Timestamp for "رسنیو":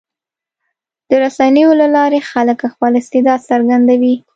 1.23-1.71